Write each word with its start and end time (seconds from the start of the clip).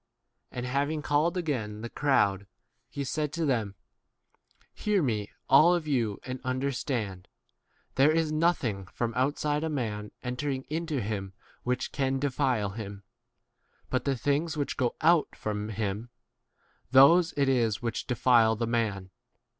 And 0.51 0.65
having 0.65 1.03
called 1.03 1.37
again 1.37 1.75
h 1.77 1.81
the 1.83 1.89
crowd, 1.91 2.47
he 2.89 3.03
said 3.03 3.31
to 3.33 3.45
them, 3.45 3.75
Hear 4.73 5.03
me, 5.03 5.29
all 5.47 5.75
[of 5.75 5.87
you], 5.87 6.15
15 6.23 6.31
and 6.31 6.41
understand: 6.43 7.27
There 7.93 8.11
is 8.11 8.31
nothing 8.31 8.87
from 8.87 9.13
outside 9.13 9.63
a 9.63 9.69
man 9.69 10.09
entering 10.23 10.63
into 10.71 11.01
him 11.01 11.33
which 11.61 11.91
can 11.91 12.17
defile 12.17 12.71
him; 12.71 13.03
but 13.91 14.05
the 14.05 14.17
things 14.17 14.57
which 14.57 14.75
go 14.75 14.95
out 15.01 15.35
from 15.35 15.69
him, 15.69 16.09
those 16.89 17.31
it 17.37 17.47
is 17.47 17.83
which 17.83 18.07
defile 18.07 18.55
the 18.55 18.65
16 18.65 18.71
man. 18.71 19.09